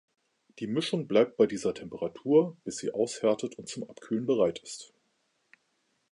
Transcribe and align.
Die 0.57 0.65
Mischung 0.65 1.05
bleibt 1.07 1.37
bei 1.37 1.45
dieser 1.45 1.75
Temperatur, 1.75 2.57
bis 2.63 2.77
sie 2.77 2.91
aushärtet 2.91 3.59
und 3.59 3.69
zum 3.69 3.87
Abkühlen 3.87 4.25
bereit 4.25 4.57
ist. 4.57 4.95